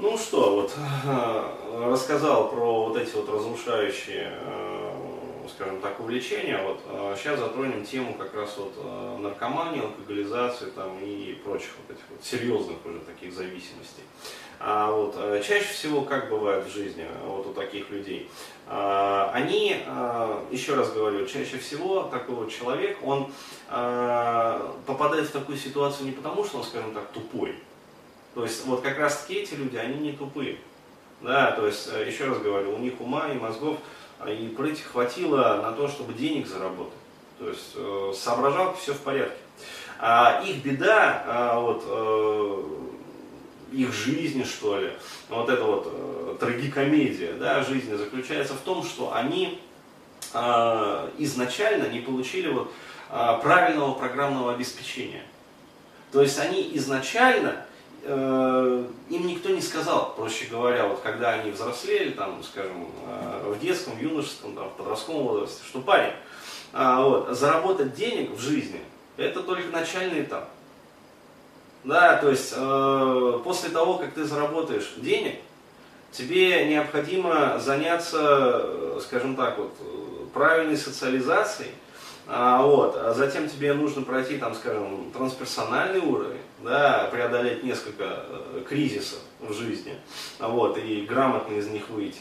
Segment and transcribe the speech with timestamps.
[0.00, 0.72] Ну что, вот
[1.90, 4.92] рассказал про вот эти вот разрушающие, э,
[5.52, 6.62] скажем так, увлечения.
[6.62, 8.74] Вот сейчас затронем тему как раз вот
[9.20, 14.04] наркомании, алкоголизации там и прочих вот этих вот серьезных уже таких зависимостей.
[14.60, 18.30] А вот э, чаще всего как бывает в жизни вот у таких людей,
[18.68, 19.82] они,
[20.50, 23.32] еще раз говорю, чаще всего такой вот человек, он
[23.66, 27.54] попадает в такую ситуацию не потому, что он, скажем так, тупой,
[28.38, 30.58] то есть вот как раз таки эти люди, они не тупые.
[31.22, 33.78] Да, то есть, э, еще раз говорю, у них ума и мозгов
[34.20, 36.92] э, и прыти хватило на то, чтобы денег заработать.
[37.40, 39.38] То есть э, соображалки все в порядке.
[39.98, 41.82] А их беда, а, вот,
[43.72, 44.92] их жизни, что ли,
[45.28, 49.60] вот эта вот э, трагикомедия да, жизни заключается в том, что они
[50.32, 52.72] э, изначально не получили вот,
[53.10, 55.24] э, правильного программного обеспечения.
[56.12, 57.64] То есть они изначально
[58.02, 63.58] Э, им никто не сказал, проще говоря, вот когда они взрослели, там, скажем, э, в
[63.58, 66.12] детском, юношеском, там, в подростковом возрасте, что парень,
[66.72, 68.80] а, вот, заработать денег в жизни,
[69.16, 70.48] это только начальный этап.
[71.84, 75.36] Да, то есть э, после того, как ты заработаешь денег,
[76.12, 79.72] тебе необходимо заняться, скажем так, вот,
[80.32, 81.70] правильной социализацией,
[82.30, 88.62] а, вот, а затем тебе нужно пройти, там, скажем, трансперсональный уровень, да, преодолеть несколько э,
[88.68, 89.94] кризисов в жизни,
[90.38, 92.20] вот, и грамотно из них выйти.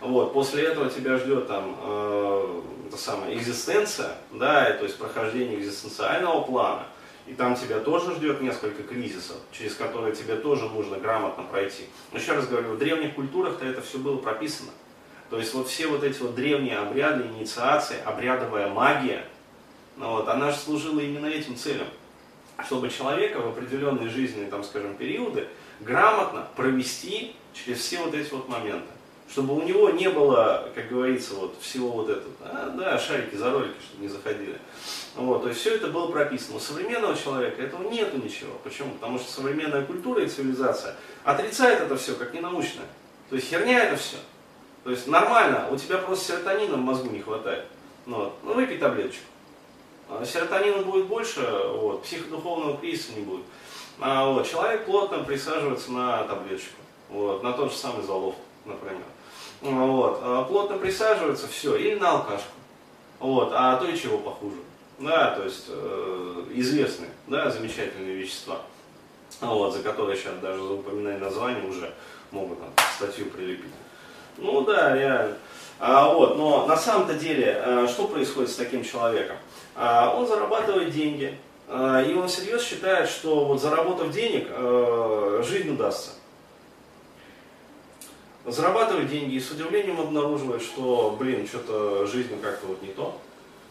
[0.00, 6.42] Вот, после этого тебя ждет там э, это самая экзистенция, да, то есть прохождение экзистенциального
[6.42, 6.84] плана,
[7.26, 11.86] и там тебя тоже ждет несколько кризисов, через которые тебе тоже нужно грамотно пройти.
[12.12, 14.70] Но еще раз говорю, в древних культурах-то это все было прописано.
[15.30, 19.24] То есть вот все вот эти вот древние обряды, инициации, обрядовая магия–
[19.98, 21.88] вот, она же служила именно этим целям,
[22.64, 25.48] чтобы человека в определенные жизненные, там, скажем, периоды
[25.80, 28.88] грамотно провести через все вот эти вот моменты.
[29.30, 33.50] Чтобы у него не было, как говорится, вот всего вот этого, а, да, шарики за
[33.50, 34.58] ролики, чтобы не заходили.
[35.16, 36.56] Вот, то есть все это было прописано.
[36.56, 38.52] У современного человека этого нету ничего.
[38.64, 38.92] Почему?
[38.92, 42.86] Потому что современная культура и цивилизация отрицает это все как ненаучное.
[43.28, 44.16] То есть херня это все.
[44.84, 47.66] То есть нормально, у тебя просто серотонина в мозгу не хватает.
[48.06, 48.34] Ну, вот.
[48.44, 49.24] ну выпей таблеточку.
[50.08, 51.40] А, серотонина будет больше,
[51.74, 53.44] вот, психодуховного кризиса не будет.
[54.00, 56.80] А, вот, человек плотно присаживается на таблеточку,
[57.10, 59.02] вот, на тот же самый залов, например.
[59.62, 62.52] А, вот, а, плотно присаживается, все, или на алкашку.
[63.20, 64.56] Вот, а то и чего похуже.
[65.00, 68.62] Да, то есть э, известные, да, замечательные вещества,
[69.40, 71.92] вот, за которые сейчас даже за упоминание названия уже
[72.32, 73.70] могут там статью прилепить.
[74.38, 75.36] Ну да, реально.
[75.80, 79.36] А, вот, но на самом-то деле, э, что происходит с таким человеком?
[79.76, 85.70] А, он зарабатывает деньги, а, и он всерьез считает, что вот заработав денег, э, жизнь
[85.70, 86.10] удастся.
[88.44, 93.20] Зарабатывает деньги и с удивлением обнаруживает, что, блин, что-то жизнь как-то вот не то.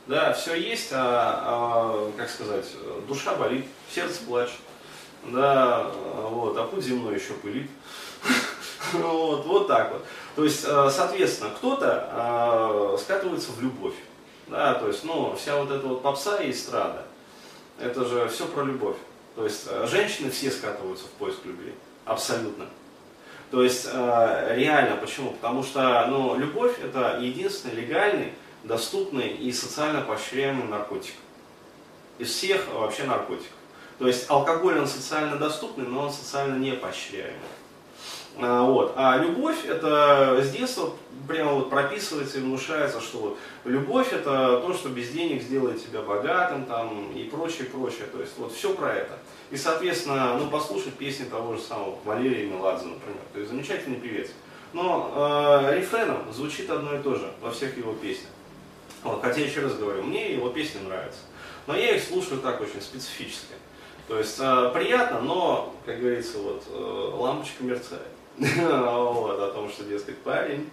[0.06, 2.66] Да, все есть, а, а, как сказать,
[3.08, 4.56] душа болит, сердце плачет.
[5.26, 5.92] Да,
[6.30, 7.70] вот, а путь земной еще пылит.
[8.94, 10.06] Вот, вот так вот.
[10.36, 13.96] То есть, э, соответственно, кто-то э, скатывается в любовь.
[14.48, 17.04] Да, то есть, ну, вся вот эта вот попса и эстрада,
[17.80, 18.98] это же все про любовь.
[19.36, 21.74] То есть, э, женщины все скатываются в поиск любви.
[22.06, 22.66] Абсолютно.
[23.52, 25.32] То есть, реально, почему?
[25.32, 28.34] Потому что, ну, любовь это единственный легальный,
[28.64, 31.14] доступный и социально поощряемый наркотик.
[32.20, 33.54] Из всех вообще наркотиков.
[34.00, 37.40] То есть, алкоголь он социально доступный, но он социально не поощряемый.
[38.40, 38.94] А, вот.
[38.96, 40.92] А любовь это с детства
[41.28, 46.66] прямо вот прописывается и внушается, что любовь это то, что без денег сделает тебя богатым
[46.66, 48.06] там, и прочее, прочее.
[48.12, 49.18] То есть вот все про это.
[49.50, 53.22] И, соответственно, ну, послушать песни того же самого Валерия Меладзе, например.
[53.34, 54.30] То есть замечательный певец.
[54.74, 58.30] Но э, рефреном звучит одно и то же во всех его песнях.
[59.04, 61.20] Вот, хотя, еще раз говорю, мне его песни нравятся.
[61.66, 63.54] Но я их слушаю так очень специфически.
[64.08, 68.17] То есть э, приятно, но, как говорится, вот э, лампочка мерцает.
[68.38, 70.70] Вот, о том, что, дескать, парень,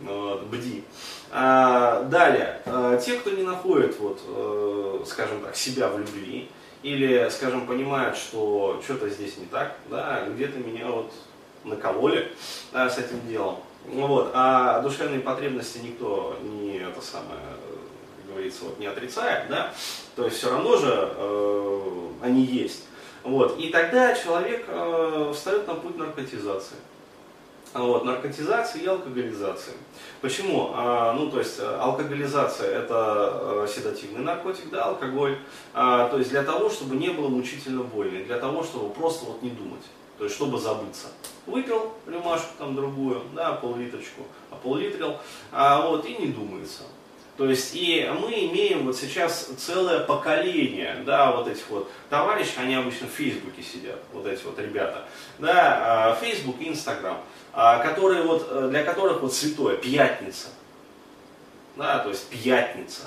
[0.00, 0.82] ну вот, бди.
[1.30, 6.48] А, далее, а, те, кто не находит, вот, э, скажем так, себя в любви,
[6.82, 11.12] или, скажем, понимают, что что-то здесь не так, да, где-то меня вот
[11.64, 12.32] накололи
[12.72, 13.56] да, с этим делом,
[13.86, 17.40] вот, а душевные потребности никто не это самое,
[18.16, 19.74] как говорится, вот, не отрицает, да,
[20.14, 22.84] то есть все равно же э, они есть.
[23.26, 23.58] Вот.
[23.58, 26.76] И тогда человек э, встает на путь наркотизации.
[27.74, 29.72] Вот, наркотизации и алкоголизации.
[30.20, 30.70] Почему?
[30.72, 35.38] А, ну, то есть, э, алкоголизация это э, седативный наркотик, да, алкоголь.
[35.74, 39.42] А, то есть, для того, чтобы не было мучительно больно, для того, чтобы просто вот
[39.42, 39.82] не думать.
[40.18, 41.08] то есть чтобы забыться.
[41.46, 45.16] Выпил рюмашку там другую, да, пол-литрочку, а пол-литрил,
[45.50, 46.84] а вот и не думается.
[47.36, 52.74] То есть и мы имеем вот сейчас целое поколение, да, вот этих вот товарищей, они
[52.74, 55.04] обычно в Фейсбуке сидят, вот эти вот ребята,
[55.38, 57.20] да, Фейсбук и Инстаграм,
[57.52, 60.48] которые вот, э, для которых вот святое, пятница,
[61.76, 63.02] да, то есть пятница.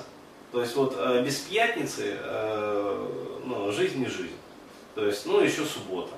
[0.52, 4.36] То есть вот э, без пятницы э, ну, жизнь не жизнь.
[4.94, 6.12] То есть, ну, еще суббота,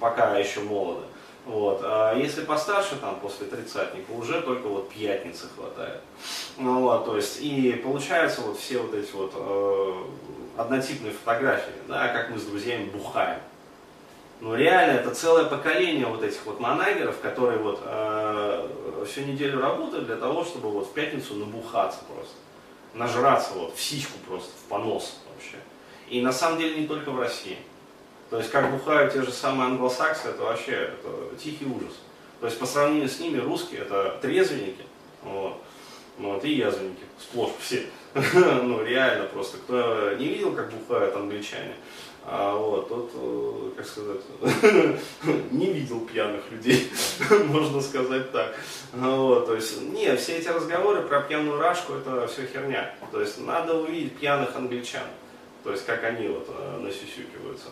[0.00, 1.06] пока еще молоды.
[1.44, 1.80] Вот.
[1.82, 6.00] А если постарше, там, после тридцатника, уже только вот пятницы хватает.
[6.56, 9.94] Ну, вот, то есть, и получается вот все вот эти вот э,
[10.56, 13.40] однотипные фотографии, да, как мы с друзьями бухаем.
[14.40, 20.06] Ну, реально, это целое поколение вот этих вот манагеров, которые вот э, всю неделю работают
[20.06, 22.34] для того, чтобы вот в пятницу набухаться просто.
[22.94, 25.56] Нажраться вот в сиську просто, в понос вообще.
[26.08, 27.58] И на самом деле не только в России.
[28.30, 31.94] То есть как бухают те же самые англосаксы, это вообще это тихий ужас.
[32.40, 34.84] То есть по сравнению с ними русские это трезвенники,
[35.22, 35.62] вот,
[36.18, 37.86] ну, вот, и язвенники, сплошь все.
[38.34, 41.74] ну реально просто, кто не видел, как бухают англичане,
[42.26, 44.20] а вот, тот, э, как сказать,
[45.50, 46.90] не видел пьяных людей,
[47.46, 48.56] можно сказать так.
[48.92, 52.94] Вот, то есть, не, все эти разговоры про пьяную рашку, это все херня.
[53.12, 55.02] То есть, надо увидеть пьяных англичан.
[55.64, 57.66] То есть, как они вот э, насюсюкиваются.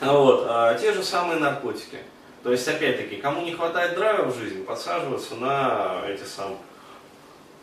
[0.00, 1.98] Вот, а те же самые наркотики.
[2.42, 6.58] То есть, опять-таки, кому не хватает драйва в жизни, подсаживаться на эти самые,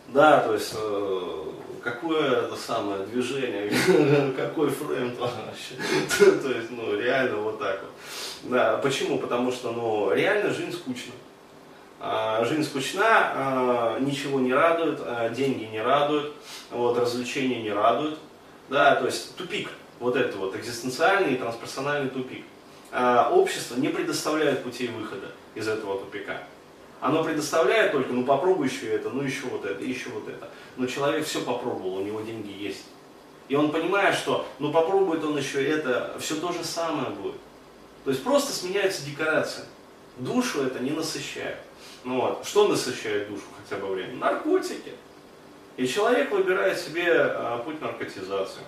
[0.10, 1.44] да, то есть, э,
[1.84, 3.72] какое это самое движение,
[4.38, 5.76] какой фрейм вообще.
[6.42, 8.52] то есть, ну, реально вот так вот.
[8.52, 9.20] Да, почему?
[9.20, 11.14] Потому что, ну, реально жизнь скучна.
[12.02, 16.34] А, жизнь скучна, а, ничего не радует, а, деньги не радуют,
[16.72, 18.20] вот, развлечения не радуют.
[18.70, 19.70] Да, то есть тупик
[20.04, 22.44] вот это вот экзистенциальный и трансперсональный тупик.
[22.92, 26.44] А общество не предоставляет путей выхода из этого тупика.
[27.00, 30.50] Оно предоставляет только, ну попробуй еще это, ну еще вот это, еще вот это.
[30.76, 32.84] Но человек все попробовал, у него деньги есть.
[33.48, 37.36] И он понимает, что ну попробует он еще это, все то же самое будет.
[38.04, 39.64] То есть просто сменяются декорации.
[40.18, 41.58] Душу это не насыщает.
[42.04, 44.16] Ну вот, что насыщает душу хотя бы время?
[44.18, 44.92] Наркотики.
[45.78, 48.62] И человек выбирает себе а, путь наркотизации.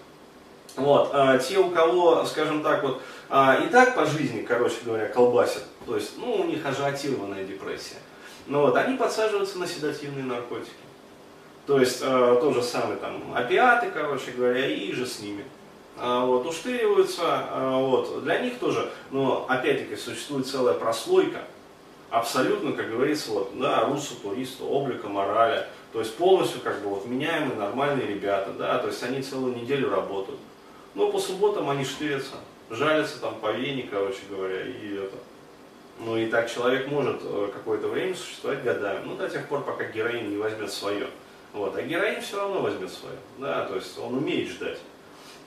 [0.78, 5.08] Вот, а, те, у кого, скажем так, вот, а, и так по жизни, короче говоря,
[5.08, 7.96] колбасят, то есть, ну, у них ажиотированная депрессия,
[8.48, 10.72] ну вот, они подсаживаются на седативные наркотики.
[11.66, 15.46] То есть, а, то же самое, там, опиаты, короче говоря, и же с ними.
[15.98, 21.40] Вот, уштыриваются, вот, для них тоже, но, опять-таки, существует целая прослойка,
[22.10, 27.06] абсолютно, как говорится, вот, да, русу, туристу, облика, морали, то есть полностью, как бы, вот,
[27.06, 30.38] меняемые, нормальные ребята, да, то есть они целую неделю работают.
[30.96, 32.36] Но по субботам они штырятся,
[32.70, 35.18] жалятся там по вене, короче говоря, и это.
[36.00, 39.86] Ну и так человек может э, какое-то время существовать годами, ну до тех пор, пока
[39.86, 41.08] героин не возьмет свое.
[41.54, 44.78] Вот, а героин все равно возьмет свое, да, то есть он умеет ждать.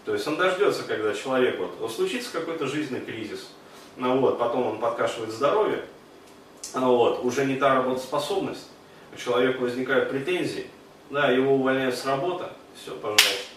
[0.07, 3.51] То есть он дождется, когда человек, вот, случится какой-то жизненный кризис,
[3.97, 5.85] ну вот, потом он подкашивает здоровье,
[6.75, 8.69] ну вот, уже не та работоспособность,
[9.13, 10.67] у человека возникают претензии,
[11.11, 12.45] да, его увольняют с работы,
[12.75, 13.48] все, пожалуйста.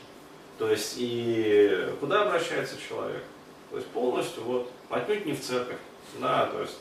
[0.62, 3.24] То есть и куда обращается человек?
[3.72, 5.80] То есть полностью вот, отнюдь не в церковь.
[6.20, 6.78] Да, то есть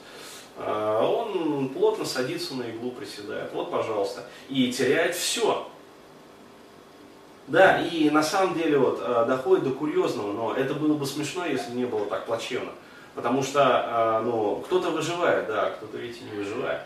[0.59, 3.51] э, он плотно садится на иглу, приседает.
[3.55, 4.27] Вот, пожалуйста.
[4.51, 5.67] И теряет все.
[7.47, 11.47] Да, и на самом деле вот э, доходит до курьезного, но это было бы смешно,
[11.47, 12.73] если не было так плачевно.
[13.15, 16.83] Потому что, э, ну, кто-то выживает, да, кто-то ведь и не выживает.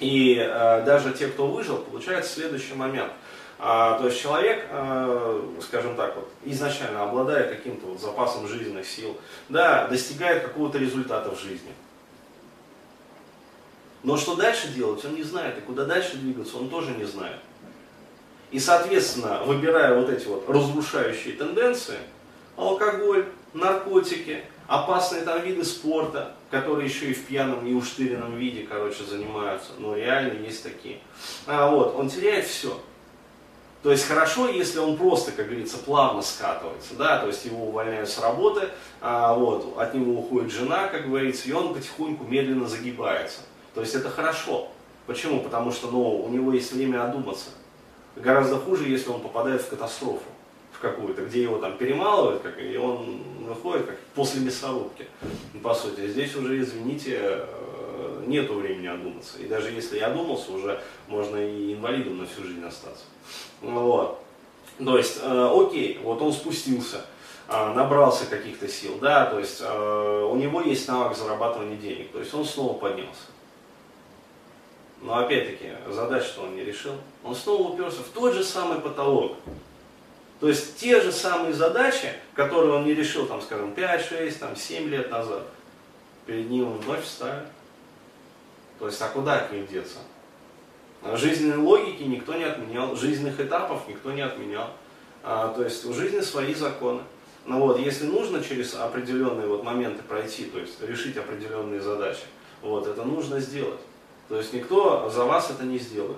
[0.00, 0.34] И
[0.84, 3.10] даже те, кто выжил, получается следующий момент–
[3.66, 9.16] а, то есть человек, а, скажем так, вот, изначально обладая каким-то вот запасом жизненных сил,
[9.48, 11.72] да, достигает какого-то результата в жизни.
[14.02, 17.38] Но что дальше делать, он не знает, и куда дальше двигаться, он тоже не знает.
[18.50, 21.96] И, соответственно, выбирая вот эти вот разрушающие тенденции,
[22.56, 29.70] алкоголь, наркотики, опасные там виды спорта, которые еще и в пьяном, неуштыренном виде, короче, занимаются,
[29.78, 30.98] но реально есть такие.
[31.46, 32.78] А вот, он теряет все.
[33.84, 38.08] То есть хорошо, если он просто, как говорится, плавно скатывается, да, то есть его увольняют
[38.08, 38.70] с работы,
[39.02, 43.40] а, вот, от него уходит жена, как говорится, и он потихоньку медленно загибается.
[43.74, 44.68] То есть это хорошо.
[45.06, 45.42] Почему?
[45.42, 47.50] Потому что ну, у него есть время одуматься.
[48.16, 50.22] Гораздо хуже, если он попадает в катастрофу
[50.72, 55.06] в какую-то, где его там перемалывают, как, и он выходит как после мясорубки.
[55.62, 57.40] По сути, здесь уже, извините,
[58.28, 59.38] нету времени одуматься.
[59.38, 63.04] И даже если я одумался, уже можно и инвалидом на всю жизнь остаться.
[63.60, 64.20] Вот.
[64.84, 67.04] То есть, э, окей, вот он спустился.
[67.46, 72.18] а, набрался каких-то сил, да, то есть а, у него есть навык зарабатывания денег, то
[72.18, 73.26] есть он снова поднялся.
[75.02, 76.94] Но опять-таки, задачу он не решил.
[77.22, 79.36] Он снова уперся в тот же самый потолок.
[80.40, 84.56] То есть те же самые задачи, которые он не решил, там, скажем, 5, 6, там,
[84.56, 85.42] 7 лет назад,
[86.24, 87.42] перед ним вновь встали.
[88.78, 89.98] То есть, а куда к ним деться?
[91.14, 94.70] Жизненной логики никто не отменял, жизненных этапов никто не отменял.
[95.22, 97.02] А, то есть у жизни свои законы.
[97.46, 102.24] Но вот, если нужно через определенные вот моменты пройти, то есть решить определенные задачи,
[102.62, 103.80] вот, это нужно сделать.
[104.28, 106.16] То есть никто за вас это не сделает.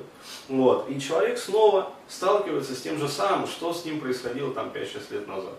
[0.49, 0.89] Вот.
[0.89, 5.27] И человек снова сталкивается с тем же самым, что с ним происходило там 5-6 лет
[5.27, 5.55] назад.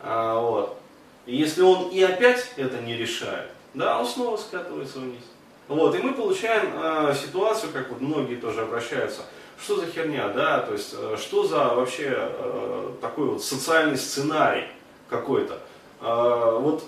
[0.00, 0.78] А, вот.
[1.26, 5.22] И если он и опять это не решает, да, он снова скатывается вниз.
[5.68, 5.94] Вот.
[5.94, 9.22] И мы получаем э, ситуацию, как вот многие тоже обращаются,
[9.60, 14.68] что за херня, да, то есть э, что за вообще э, такой вот социальный сценарий
[15.08, 15.58] какой-то.
[16.00, 16.84] Э, вот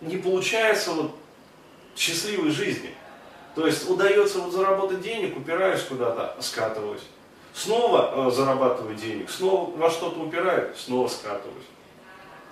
[0.00, 1.12] не получается вот
[1.96, 2.94] счастливой жизни.
[3.54, 7.02] То есть удается вот заработать денег, упираешь куда-то, скатываюсь.
[7.54, 11.64] Снова э, зарабатываю денег, снова во что-то упираю, снова скатываюсь.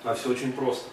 [0.02, 0.88] А все очень просто.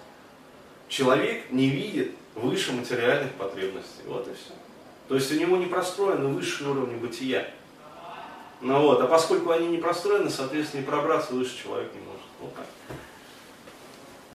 [0.88, 4.04] Человек не видит выше материальных потребностей.
[4.08, 4.54] Вот и все.
[5.08, 7.50] То есть у него не простроены высшие уровни бытия.
[8.62, 12.26] Ну вот, а поскольку они не простроены, соответственно, и пробраться выше человек не может.
[12.40, 12.66] Вот так.